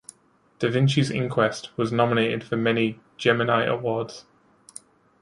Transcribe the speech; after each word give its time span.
"Da 0.57 0.67
Vinci's 0.67 1.11
Inquest" 1.11 1.69
was 1.77 1.91
nominated 1.91 2.43
for 2.43 2.57
many 2.57 2.99
Gemini 3.17 3.65
Awards. 3.65 4.25